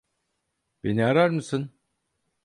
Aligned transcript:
Beni 0.83 1.03
arar 1.05 1.29
mısın? 1.29 1.71